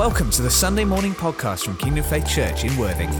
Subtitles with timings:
[0.00, 3.10] Welcome to the Sunday morning podcast from Kingdom Faith Church in Worthing.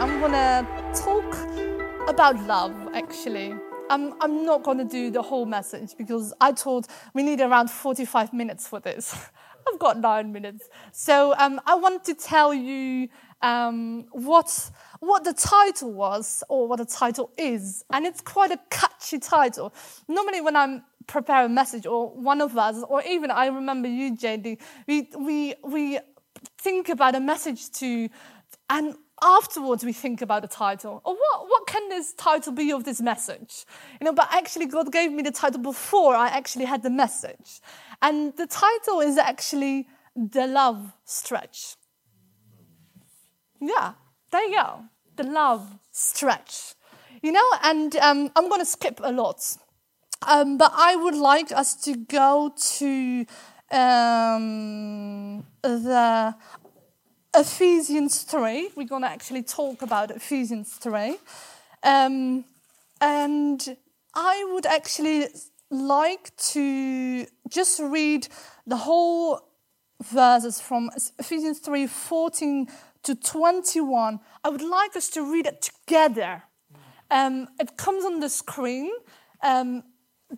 [0.00, 3.54] I'm gonna talk about love actually.
[3.88, 8.32] I'm, I'm not gonna do the whole message because I told we need around 45
[8.32, 9.14] minutes for this.
[9.72, 10.68] I've got nine minutes.
[10.90, 13.08] So um, I want to tell you
[13.44, 14.70] um, what,
[15.00, 17.84] what the title was or what the title is.
[17.92, 19.74] And it's quite a catchy title.
[20.08, 24.16] Normally, when I'm prepare a message, or one of us, or even I remember you,
[24.16, 25.98] JD, we, we, we
[26.56, 28.08] think about a message to,
[28.70, 31.02] and afterwards we think about the title.
[31.04, 33.66] Or what, what can this title be of this message?
[34.00, 37.60] You know, but actually God gave me the title before I actually had the message.
[38.00, 41.76] And the title is actually The Love Stretch.
[43.60, 43.92] Yeah,
[44.30, 44.84] there you go.
[45.16, 46.74] The Love Stretch.
[47.22, 49.56] You know, and um, I'm going to skip a lot.
[50.26, 53.26] Um, but I would like us to go to
[53.70, 56.34] um, the
[57.34, 58.70] Ephesians 3.
[58.76, 61.16] We're going to actually talk about Ephesians 3.
[61.82, 62.44] Um,
[63.00, 63.76] and
[64.14, 65.28] I would actually
[65.70, 68.28] like to just read
[68.66, 69.40] the whole
[70.02, 72.68] verses from Ephesians 3 14
[73.04, 74.20] to 21.
[74.42, 76.42] I would like us to read it together.
[77.10, 78.90] Um, it comes on the screen.
[79.42, 79.84] Um,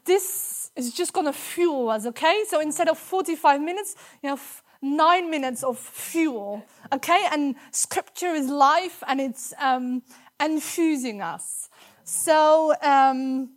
[0.04, 2.44] this is just going to fuel us, okay?
[2.48, 7.26] So instead of 45 minutes, you have nine minutes of fuel, okay?
[7.32, 10.02] And scripture is life and it's um,
[10.40, 11.68] infusing us.
[12.04, 13.50] So, um,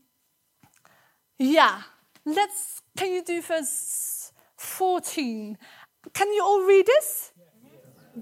[1.38, 1.82] yeah,
[2.26, 5.58] let's, can you do verse 14?
[6.14, 7.32] Can you all read this?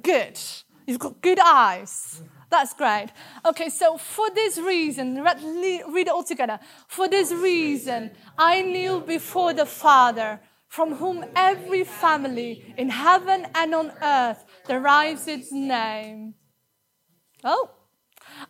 [0.02, 0.40] Good.
[0.88, 2.24] You've got good eyes.
[2.50, 3.10] That's great.
[3.46, 6.60] Okay, so for this reason, read it all together.
[6.88, 10.40] For this reason, I kneel before the Father,
[10.70, 16.36] from whom every family in heaven and on earth derives its name.
[17.44, 17.72] Oh,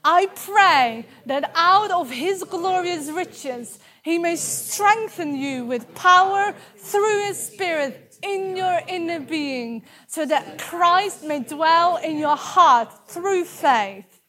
[0.04, 7.26] I pray that out of his glorious riches, he may strengthen you with power through
[7.26, 13.46] his Spirit in your inner being so that Christ may dwell in your heart through
[13.46, 14.22] faith.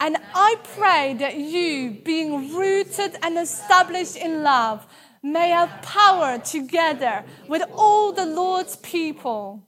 [0.00, 4.86] And I pray that you, being rooted and established in love,
[5.22, 9.62] may have power together with all the Lord's people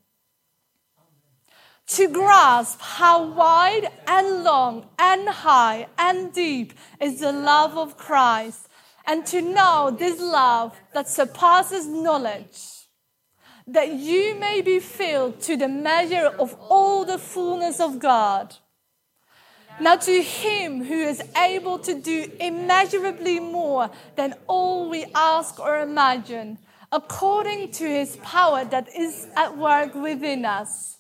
[1.87, 8.69] to grasp how wide and long and high and deep is the love of Christ
[9.07, 12.74] and to know this love that surpasses knowledge
[13.67, 18.57] that you may be filled to the measure of all the fullness of God.
[19.81, 25.81] Now, to him who is able to do immeasurably more than all we ask or
[25.81, 26.59] imagine,
[26.93, 30.99] according to his power that is at work within us.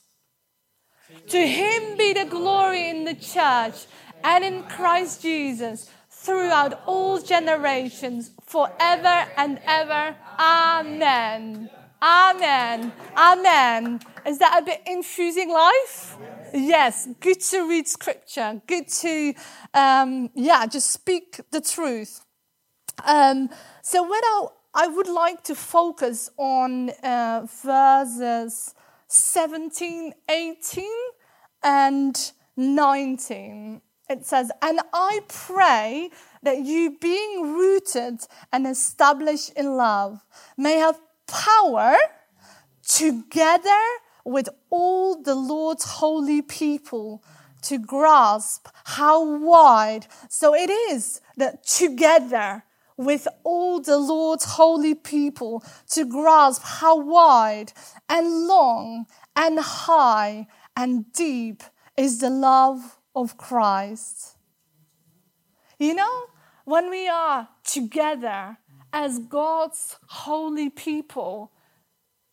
[1.28, 3.86] To him be the glory in the church
[4.24, 10.16] and in Christ Jesus throughout all generations, forever and ever.
[10.38, 11.70] Amen.
[12.04, 12.92] Amen.
[13.16, 13.98] Amen.
[14.26, 16.18] Is that a bit infusing life?
[16.52, 17.08] Yes.
[17.18, 18.60] Good to read scripture.
[18.66, 19.32] Good to,
[19.72, 22.22] um, yeah, just speak the truth.
[23.06, 23.48] Um,
[23.80, 28.74] so, when I, I would like to focus on uh, verses
[29.08, 30.84] 17, 18,
[31.62, 33.80] and 19.
[34.10, 36.10] It says, And I pray
[36.42, 38.20] that you, being rooted
[38.52, 40.22] and established in love,
[40.58, 41.96] may have power
[42.86, 43.82] together
[44.24, 47.22] with all the Lord's holy people
[47.62, 50.06] to grasp how wide.
[50.28, 52.64] So it is that together
[52.96, 57.72] with all the Lord's holy people to grasp how wide
[58.08, 60.46] and long and high
[60.76, 61.62] and deep
[61.96, 64.36] is the love of Christ.
[65.78, 66.26] You know,
[66.64, 68.58] when we are together,
[68.94, 71.50] as God's holy people,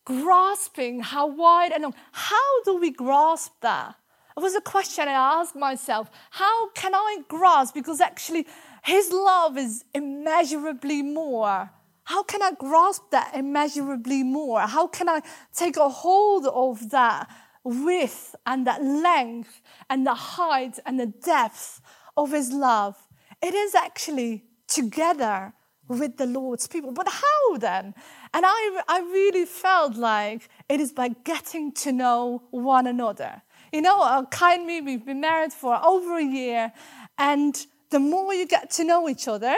[0.06, 1.96] grasping how wide and long.
[2.12, 3.96] How do we grasp that?
[4.38, 6.12] It was a question I asked myself.
[6.30, 7.74] How can I grasp?
[7.74, 8.46] Because actually,
[8.84, 11.72] His love is immeasurably more.
[12.04, 14.62] How can I grasp that immeasurably more?
[14.62, 15.22] How can I
[15.56, 17.28] take a hold of that
[17.64, 21.81] width and that length and the height and the depth
[22.16, 22.96] of His love?
[23.42, 25.54] It is actually together
[25.92, 26.92] with the Lord's people.
[26.92, 27.94] But how then?
[28.34, 33.42] And I, I really felt like it is by getting to know one another.
[33.72, 36.74] You know, uh, Kai and me, we've been married for over a year,
[37.18, 37.56] and
[37.90, 39.56] the more you get to know each other,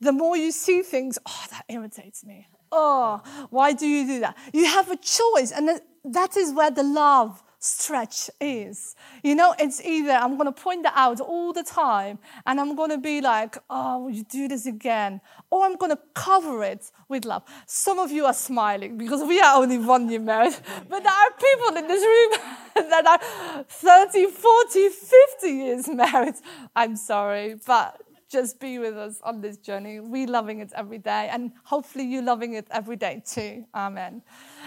[0.00, 2.46] the more you see things, oh, that irritates me.
[2.72, 3.20] Oh,
[3.50, 4.36] why do you do that?
[4.52, 8.96] You have a choice, and that is where the love stretch is.
[9.22, 12.74] You know, it's either I'm going to point that out all the time and I'm
[12.74, 15.20] going to be like, oh, you do this again?
[15.50, 17.44] Or I'm going to cover it with love.
[17.66, 20.56] Some of you are smiling because we are only one year married,
[20.88, 22.40] but there are people in this room
[22.90, 26.34] that are 30, 40, 50 years married.
[26.74, 30.00] I'm sorry, but just be with us on this journey.
[30.00, 33.64] We're loving it every day, and hopefully you're loving it every day too.
[33.74, 34.22] Amen.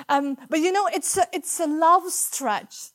[0.09, 2.91] Um, but you know, it's a, it's a love stretch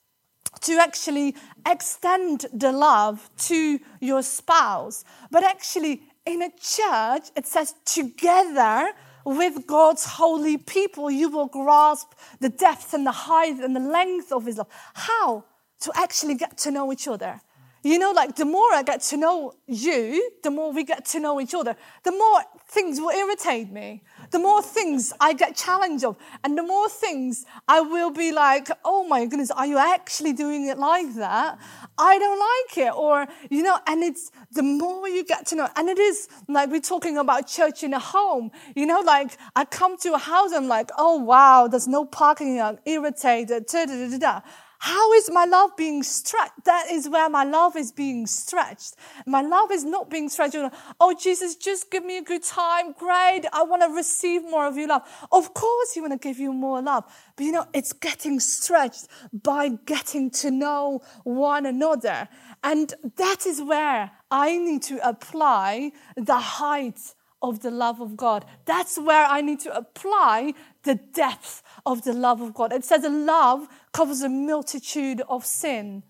[0.60, 1.34] to actually
[1.66, 5.04] extend the love to your spouse.
[5.30, 8.92] But actually, in a church, it says together
[9.24, 14.32] with God's holy people, you will grasp the depth and the height and the length
[14.32, 14.68] of his love.
[14.94, 15.44] How?
[15.82, 17.40] To actually get to know each other.
[17.88, 21.20] You know, like the more I get to know you, the more we get to
[21.20, 21.74] know each other,
[22.04, 26.62] the more things will irritate me, the more things I get challenged of, and the
[26.62, 31.14] more things I will be like, oh my goodness, are you actually doing it like
[31.14, 31.58] that?
[31.96, 32.94] I don't like it.
[32.94, 36.70] Or, you know, and it's the more you get to know, and it is like
[36.70, 40.52] we're talking about church in a home, you know, like I come to a house,
[40.52, 44.40] I'm like, oh wow, there's no parking, I'm irritated, da da da da.
[44.80, 46.64] How is my love being stretched?
[46.64, 48.94] That is where my love is being stretched.
[49.26, 50.56] My love is not being stretched.
[51.00, 52.92] Oh, Jesus, just give me a good time.
[52.92, 53.42] Great.
[53.52, 55.02] I want to receive more of your love.
[55.32, 57.04] Of course, He want to give you more love.
[57.36, 62.28] But you know, it's getting stretched by getting to know one another.
[62.62, 67.00] And that is where I need to apply the height
[67.42, 68.44] of the love of God.
[68.64, 72.72] That's where I need to apply the depth of the love of God.
[72.72, 76.02] It says a love covers a multitude of sin.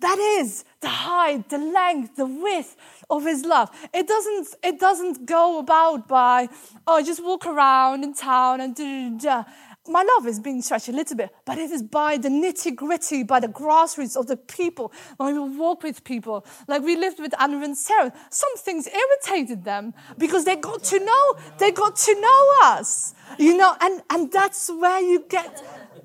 [0.00, 2.76] That is the height, the length, the width
[3.08, 3.70] of his love.
[3.94, 6.48] It doesn't, it doesn't go about by,
[6.88, 9.44] oh, I just walk around in town and da da da
[9.88, 13.24] my love is being stretched a little bit, but it is by the nitty gritty,
[13.24, 14.92] by the grassroots of the people.
[15.16, 19.64] When we walk with people, like we lived with Anna and Sarah, some things irritated
[19.64, 24.30] them because they got to know, they got to know us, you know, and, and
[24.30, 25.60] that's where you get,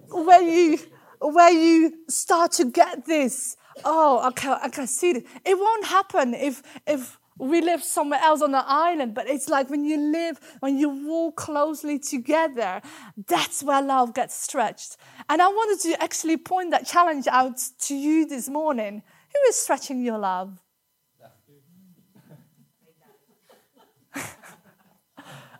[0.09, 0.79] where you,
[1.19, 3.57] where you start to get this.
[3.85, 5.25] Oh, I can, I can see it.
[5.45, 9.69] It won't happen if, if, we live somewhere else on the island, but it's like
[9.69, 12.81] when you live, when you walk closely together,
[13.27, 14.97] that's where love gets stretched.
[15.29, 19.03] And I wanted to actually point that challenge out to you this morning.
[19.33, 20.59] Who is stretching your love?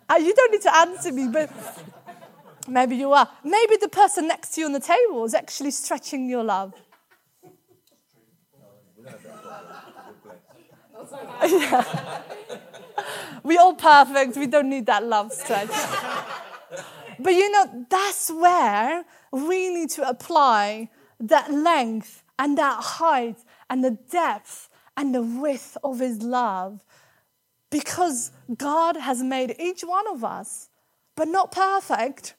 [0.08, 1.50] uh, you don't need to answer me, but
[2.68, 3.28] maybe you are.
[3.44, 6.74] Maybe the person next to you on the table is actually stretching your love.
[11.46, 12.22] yeah.
[13.42, 14.36] We're all perfect.
[14.36, 15.70] We don't need that love stretch.
[17.18, 23.38] but you know, that's where we need to apply that length and that height
[23.70, 26.84] and the depth and the width of His love
[27.70, 30.68] because God has made each one of us,
[31.16, 32.34] but not perfect.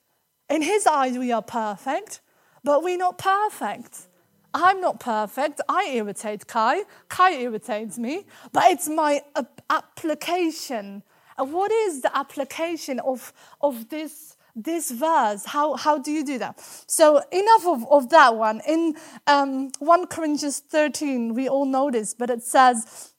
[0.50, 2.22] In His eyes, we are perfect,
[2.64, 4.08] but we're not perfect.
[4.54, 5.62] I'm not perfect.
[5.70, 6.84] I irritate Kai.
[7.08, 8.26] Kai irritates me.
[8.52, 9.22] But it's my
[9.70, 11.04] application.
[11.38, 13.32] What is the application of,
[13.62, 15.46] of this, this verse?
[15.46, 16.60] How, how do you do that?
[16.88, 18.62] So, enough of, of that one.
[18.68, 18.96] In
[19.28, 23.14] um, 1 Corinthians 13, we all know this, but it says,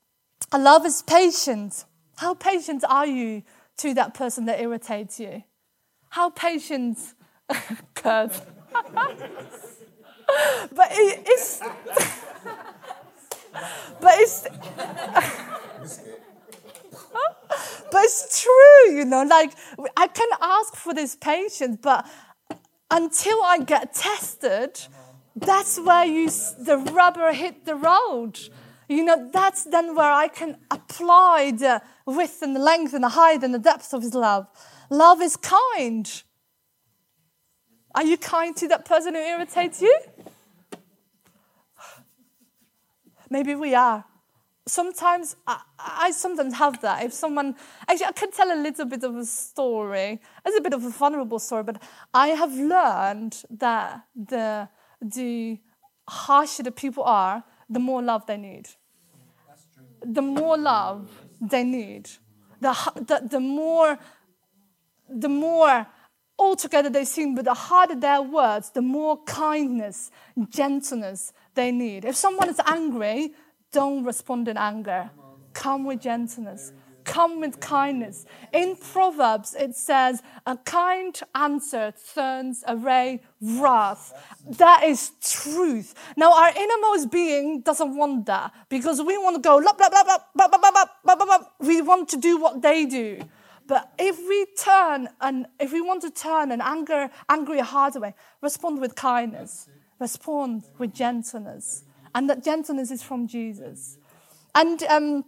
[0.52, 1.84] Love is patient.
[2.16, 3.42] How patient are you
[3.78, 5.44] to that person that irritates you?
[6.10, 6.98] How patient,
[7.94, 8.40] Kurt?
[10.72, 11.60] but it, it's.
[14.00, 14.46] but it's.
[17.90, 19.24] but it's true, you know.
[19.24, 19.52] Like
[19.96, 22.06] I can ask for this patience, but
[22.90, 24.80] until I get tested,
[25.36, 28.38] that's where you the rubber hit the road.
[28.88, 33.10] You know, that's then where I can apply the width and the length and the
[33.10, 34.48] height and the depth of His love.
[34.90, 36.22] Love is kind.
[37.94, 39.98] Are you kind to that person who irritates you?
[43.28, 44.04] Maybe we are.
[44.66, 47.04] Sometimes, I, I, sometimes have that.
[47.04, 47.56] If someone,
[47.88, 50.20] actually, I can tell a little bit of a story.
[50.44, 51.82] It's a bit of a vulnerable story, but
[52.14, 54.68] I have learned that the,
[55.00, 55.58] the
[56.08, 58.68] harsher the people are, the more love they need.
[60.04, 61.08] The more love
[61.40, 62.10] they need.
[62.60, 63.98] The, the, the more,
[65.08, 65.86] the more
[66.40, 70.10] altogether they seem, but the harder their words, the more kindness,
[70.48, 72.04] gentleness they need.
[72.04, 73.34] If someone is angry,
[73.72, 75.10] don't respond in anger.
[75.52, 76.72] come with gentleness,
[77.04, 78.24] come with kindness.
[78.52, 84.12] In Proverbs, it says, a kind answer turns away wrath.
[84.48, 85.94] That is truth.
[86.16, 90.04] Now, our innermost being doesn't want that because we want to go, blah, blah, blah,
[90.04, 91.38] blah, blah, blah, blah, blah, blah.
[91.58, 93.20] we want to do what they do.
[93.70, 98.16] But if we turn and if we want to turn an anger, angry heart away,
[98.42, 99.68] respond with kindness,
[100.00, 101.84] respond with gentleness.
[102.12, 103.96] And that gentleness is from Jesus.
[104.56, 105.24] And um,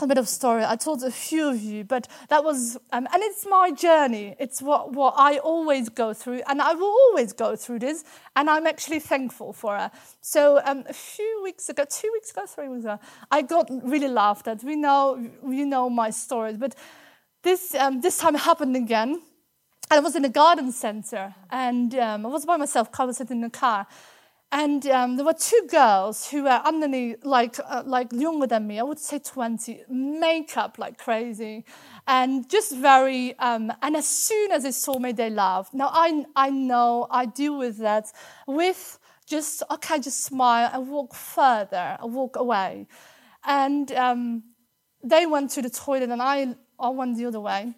[0.00, 0.64] a bit of story.
[0.64, 4.34] I told a few of you, but that was, um, and it's my journey.
[4.40, 8.02] It's what, what I always go through, and I will always go through this,
[8.34, 9.92] and I'm actually thankful for it.
[10.20, 12.98] So um, a few weeks ago, two weeks ago, three weeks ago,
[13.30, 14.64] I got really laughed at.
[14.64, 16.74] We know, you know my stories, but
[17.44, 19.22] this, um, this time happened again.
[19.90, 23.18] And I was in a garden center and um, I was by myself, Kai was
[23.18, 23.86] sitting in the car.
[24.50, 28.78] And um, there were two girls who were underneath, like, uh, like younger than me,
[28.78, 31.64] I would say 20, makeup like crazy,
[32.06, 35.74] and just very, um, and as soon as they saw me, they laughed.
[35.74, 38.12] Now, I, I know I deal with that
[38.46, 42.86] with just, okay, just smile and walk further, walk away.
[43.44, 44.44] And um,
[45.02, 47.74] they went to the toilet, and I I went the other way.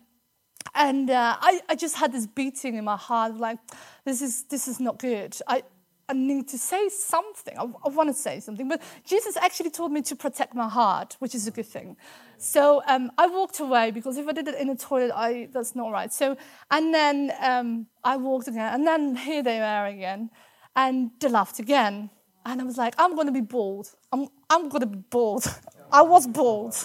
[0.75, 3.59] And uh, I, I just had this beating in my heart, like,
[4.05, 5.37] this is, this is not good.
[5.47, 5.63] I,
[6.09, 7.59] I need to say something.
[7.59, 8.69] I, I want to say something.
[8.69, 11.97] But Jesus actually told me to protect my heart, which is a good thing.
[12.39, 15.75] So um, I walked away because if I did it in a toilet, I, that's
[15.75, 16.13] not right.
[16.13, 16.37] So,
[16.71, 18.73] and then um, I walked again.
[18.75, 20.31] And then here they are again.
[20.77, 22.11] And they laughed again.
[22.45, 23.91] And I was like, I'm going to be bold.
[24.13, 25.45] I'm, I'm going to be bold.
[25.93, 26.77] I was bold.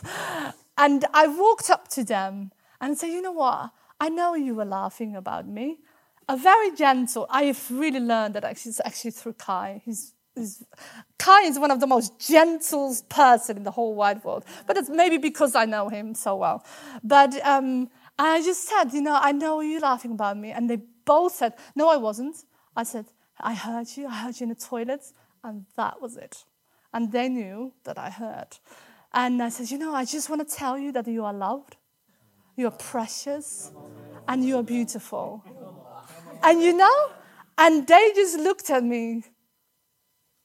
[0.82, 3.70] And I walked up to them and said, You know what?
[4.00, 5.78] I know you were laughing about me.
[6.28, 9.84] A very gentle, I have really learned that actually, it's actually through Kai.
[9.86, 10.64] He's, he's,
[11.20, 14.44] Kai is one of the most gentle person in the whole wide world.
[14.66, 16.66] But it's maybe because I know him so well.
[17.04, 20.50] But um, I just said, You know, I know you're laughing about me.
[20.50, 22.38] And they both said, No, I wasn't.
[22.76, 23.06] I said,
[23.40, 24.08] I heard you.
[24.08, 25.04] I heard you in the toilet.
[25.44, 26.44] And that was it.
[26.92, 28.58] And they knew that I heard.
[29.14, 31.76] And I said, You know, I just want to tell you that you are loved,
[32.56, 33.72] you are precious,
[34.28, 35.44] and you are beautiful.
[36.44, 37.12] And you know,
[37.58, 39.24] and they just looked at me.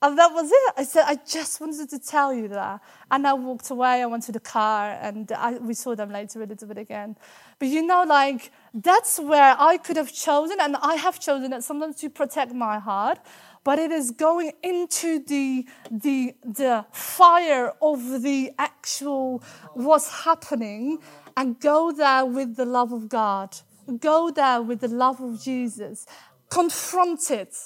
[0.03, 0.75] And that was it.
[0.77, 2.81] I said, I just wanted to tell you that.
[3.11, 4.03] And I walked away.
[4.03, 7.17] I went to the car, and I, we saw them later a little bit again.
[7.59, 11.65] But you know, like, that's where I could have chosen, and I have chosen it
[11.65, 13.19] sometimes to protect my heart
[13.67, 19.43] but it is going into the, the, the fire of the actual
[19.75, 20.99] what's happening
[21.37, 23.57] and go there with the love of God.
[23.99, 26.07] Go there with the love of Jesus.
[26.49, 27.57] Confront it.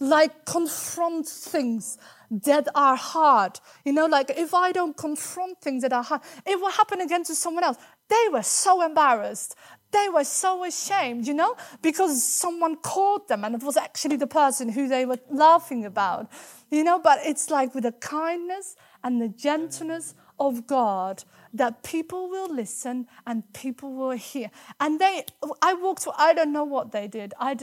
[0.00, 1.96] Like confront things
[2.30, 3.60] that are hard.
[3.84, 7.24] You know, like if I don't confront things that are hard, it will happen again
[7.24, 7.78] to someone else.
[8.08, 9.54] They were so embarrassed.
[9.92, 14.26] They were so ashamed, you know, because someone caught them and it was actually the
[14.26, 16.30] person who they were laughing about,
[16.70, 16.98] you know.
[16.98, 23.06] But it's like with the kindness and the gentleness of God that people will listen
[23.26, 24.50] and people will hear.
[24.80, 25.24] And they,
[25.62, 27.56] I walked, I don't know what they did, I,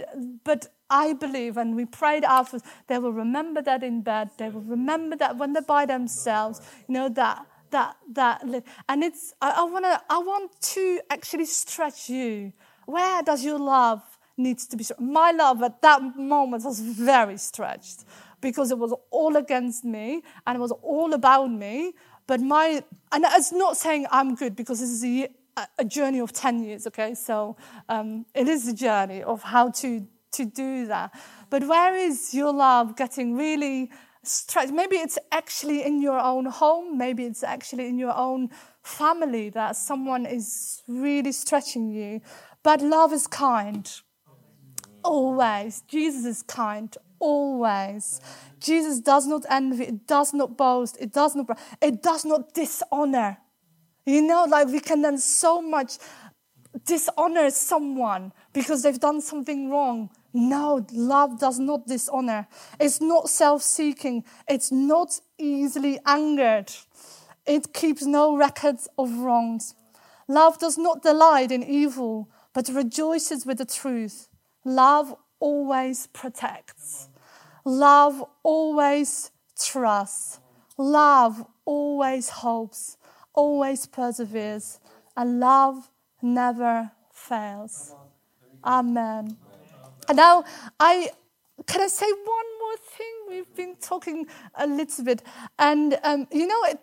[0.44, 4.30] but I believe, and we prayed afterwards, they will remember that in bed.
[4.38, 8.44] They will remember that when they're by themselves, you know, that that that
[8.88, 12.54] and it's I, I want to I want to actually stretch you.
[12.86, 14.04] Where does your love
[14.38, 14.86] needs to be?
[15.00, 18.06] My love at that moment was very stretched
[18.40, 21.94] because it was all against me and it was all about me.
[22.28, 25.28] But my and it's not saying I'm good because this is a,
[25.80, 26.86] a journey of ten years.
[26.86, 27.58] Okay, so
[27.90, 31.12] um, it is a journey of how to to do that.
[31.50, 33.92] But where is your love getting really
[34.24, 34.74] stretched?
[34.74, 38.50] Maybe it's actually in your own home, maybe it's actually in your own
[38.82, 42.22] family that someone is really stretching you.
[42.64, 43.90] But love is kind.
[45.04, 45.82] Always.
[45.88, 46.96] Jesus is kind.
[47.20, 48.22] Always.
[48.60, 53.38] Jesus does not envy, it does not boast, it does not, it does not dishonor.
[54.06, 55.98] You know, like we can then so much
[56.86, 60.10] dishonor someone because they've done something wrong.
[60.34, 62.48] No, love does not dishonor.
[62.80, 64.24] It's not self seeking.
[64.48, 66.72] It's not easily angered.
[67.46, 69.76] It keeps no records of wrongs.
[70.28, 74.28] Love does not delight in evil, but rejoices with the truth.
[74.66, 77.10] Love always protects.
[77.66, 80.40] Love always trusts.
[80.78, 82.98] Love always hopes,
[83.34, 84.80] always perseveres.
[85.16, 85.90] And love
[86.22, 87.94] never fails.
[88.66, 89.38] Amen.
[90.14, 90.44] Now,
[90.80, 91.10] I
[91.68, 93.14] can I say one more thing?
[93.30, 95.24] We've been talking a little bit,
[95.60, 96.80] and um, you know, it,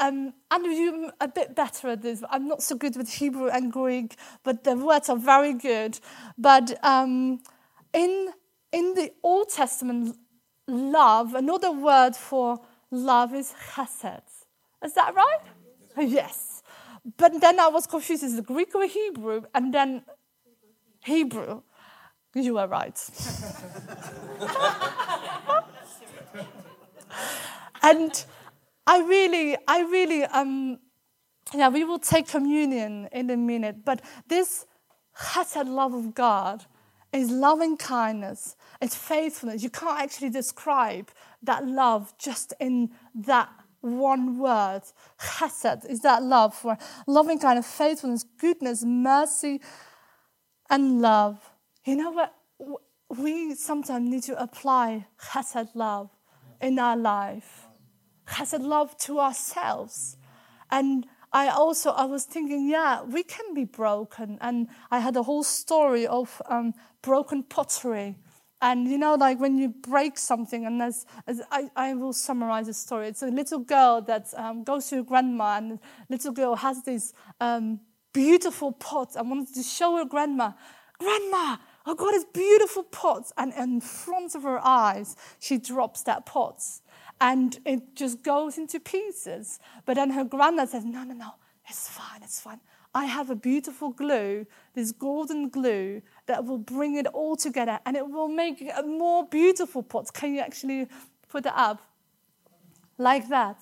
[0.00, 0.34] um,
[0.64, 2.22] you're a bit better at this.
[2.30, 5.98] I'm not so good with Hebrew and Greek, but the words are very good.
[6.36, 7.40] But um,
[7.92, 8.30] in,
[8.72, 10.16] in the Old Testament,
[10.66, 12.60] love, another word for
[12.90, 14.22] love is chesed.
[14.84, 15.40] Is that right?
[15.96, 16.62] Yes.
[17.16, 19.42] But then I was confused is it Greek or Hebrew?
[19.54, 20.02] And then
[21.04, 21.62] Hebrew.
[22.34, 22.98] You were right.
[27.82, 28.24] and
[28.86, 30.80] I really, I really, um,
[31.54, 34.66] yeah, we will take communion in a minute, but this
[35.16, 36.64] chesed love of God
[37.12, 39.62] is loving kindness, it's faithfulness.
[39.62, 41.10] You can't actually describe
[41.42, 43.48] that love just in that
[43.80, 44.82] one word.
[45.20, 46.76] Chesed is that love for
[47.06, 49.60] loving kindness, faithfulness, goodness, mercy,
[50.68, 51.53] and love.
[51.84, 52.34] You know what?
[53.08, 56.10] We sometimes need to apply chesed love
[56.60, 57.66] in our life
[58.52, 60.16] a love to ourselves.
[60.70, 65.22] And I also I was thinking, yeah, we can be broken, and I had a
[65.22, 68.16] whole story of um, broken pottery.
[68.62, 71.04] And you know, like when you break something, and as,
[71.50, 73.08] I, I will summarize the story.
[73.08, 76.82] It's a little girl that um, goes to her grandma, and the little girl has
[76.84, 77.80] this um,
[78.12, 79.16] beautiful pot.
[79.16, 80.52] I wanted to show her grandma,
[80.98, 83.30] Grandma, Oh, I got this beautiful pot.
[83.36, 86.62] And in front of her eyes, she drops that pot
[87.20, 89.58] and it just goes into pieces.
[89.84, 91.30] But then her granddad says, No, no, no,
[91.68, 92.60] it's fine, it's fine.
[92.94, 97.96] I have a beautiful glue, this golden glue that will bring it all together and
[97.96, 100.12] it will make a more beautiful pot.
[100.12, 100.86] Can you actually
[101.28, 101.82] put it up?
[102.96, 103.58] Like that.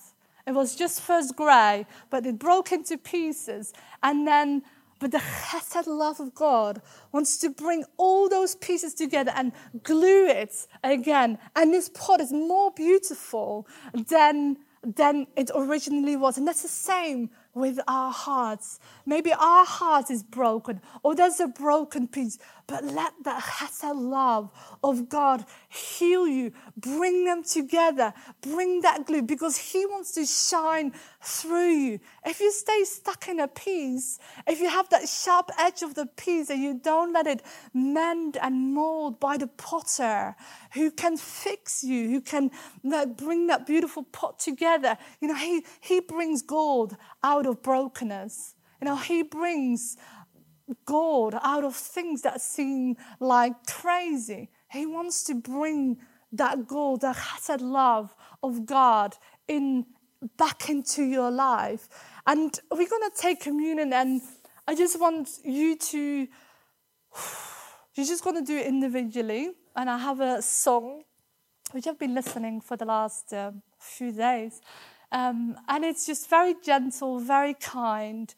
[0.47, 3.73] It was just first grey, but it broke into pieces.
[4.03, 4.63] And then
[5.03, 6.81] but the chesed love of God
[7.11, 11.39] wants to bring all those pieces together and glue it again.
[11.57, 13.67] And this pot is more beautiful
[14.09, 16.39] than, than it originally was.
[16.39, 18.81] And that's the same with our hearts.
[19.05, 24.51] Maybe our heart is broken or there's a broken piece, but let the chesed love
[24.83, 30.93] of God heal you, bring them together, bring that glue because He wants to shine
[31.21, 32.01] through you.
[32.25, 36.07] If you stay stuck in a piece, if you have that sharp edge of the
[36.07, 37.43] piece and you don't let it
[37.75, 40.35] mend and mold by the potter
[40.73, 42.51] who can fix you, who can
[43.17, 48.55] bring that beautiful pot together, you know, He, he brings gold out of brokenness.
[48.81, 49.97] You know, He brings
[50.85, 54.51] God out of things that seem like crazy.
[54.71, 55.99] He wants to bring
[56.33, 59.17] that gold, that chesed love of God
[59.49, 59.87] in
[60.37, 61.89] back into your life.
[62.27, 64.23] And we're going to take communion, and
[64.67, 66.29] I just want you to,
[67.95, 69.51] you're just going to do it individually.
[69.75, 71.03] And I have a song
[71.73, 74.61] which I've been listening for the last uh, few days.
[75.13, 78.35] Um, and it's just very gentle, very kind.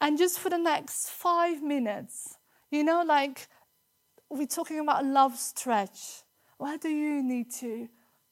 [0.00, 2.36] And just for the next five minutes,
[2.70, 3.46] you know, like
[4.28, 6.22] we're talking about a love stretch.
[6.58, 7.88] Where do you need to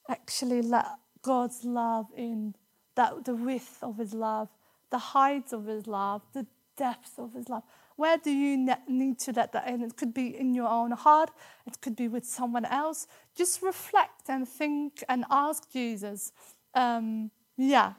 [0.09, 0.87] actually let
[1.23, 2.57] God's love in?
[2.97, 4.49] That the width of His love,
[4.91, 7.63] the height of His love, the depth of His love.
[7.97, 8.57] Where do you
[8.89, 9.83] need to let that in?
[9.83, 11.31] It could be in your own heart,
[11.65, 13.07] it could be with someone else.
[13.37, 16.33] Just reflect and think and ask Jesus.
[16.75, 17.95] Um, yeah.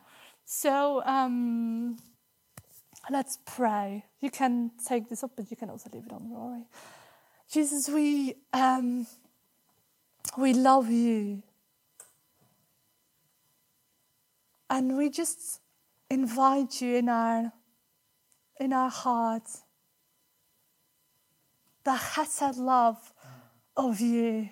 [0.45, 1.97] So, um,
[3.09, 4.05] Let's pray.
[4.19, 6.65] You can take this up, but you can also leave it on, Rory.
[7.51, 9.05] Jesus, we um,
[10.37, 11.43] we love you,
[14.71, 15.59] and we just
[16.09, 17.51] invite you in our
[18.59, 19.61] in our hearts.
[21.83, 23.13] The chesed love
[23.77, 24.49] of you.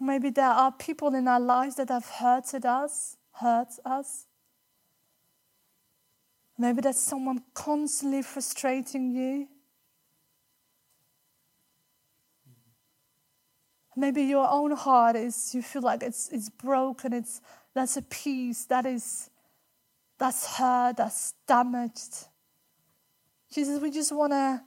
[0.00, 4.26] Maybe there are people in our lives that have hurted us hurt us.
[6.58, 9.48] Maybe there's someone constantly frustrating you.
[13.96, 17.40] Maybe your own heart is, you feel like it's, it's broken, it's,
[17.74, 19.30] that's a piece that is,
[20.18, 22.28] that's hurt, that's damaged.
[23.52, 24.62] Jesus, we just want to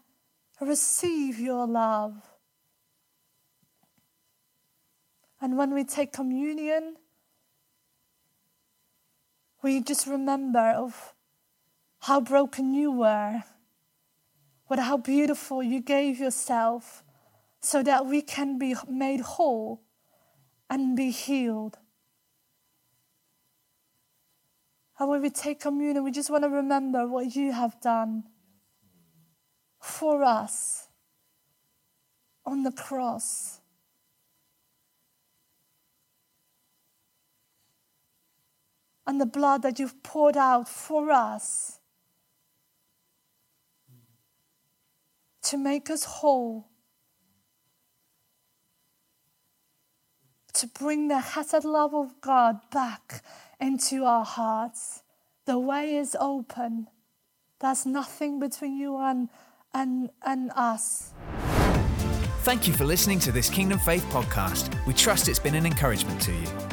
[0.61, 2.13] receive your love.
[5.43, 6.95] And when we take communion,
[9.61, 11.13] we just remember of
[11.99, 13.43] how broken you were,
[14.69, 17.03] but how beautiful you gave yourself
[17.59, 19.81] so that we can be made whole
[20.69, 21.77] and be healed.
[24.97, 28.23] And when we take communion, we just want to remember what you have done
[29.81, 30.87] for us
[32.45, 33.59] on the cross.
[39.05, 41.79] And the blood that you've poured out for us
[45.43, 46.69] to make us whole,
[50.53, 53.23] to bring the chesed love of God back
[53.59, 55.03] into our hearts.
[55.45, 56.87] The way is open.
[57.59, 59.29] There's nothing between you and,
[59.73, 61.13] and, and us.
[62.43, 64.73] Thank you for listening to this Kingdom Faith podcast.
[64.85, 66.72] We trust it's been an encouragement to you.